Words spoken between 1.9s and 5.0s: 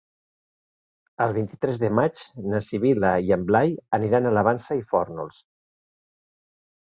maig na Sibil·la i en Blai aniran a la Vansa i